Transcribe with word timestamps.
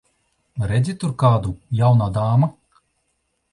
Redzi 0.71 0.95
tur 1.03 1.11
kādu, 1.25 1.53
jaunā 1.81 2.09
dāma? 2.19 2.53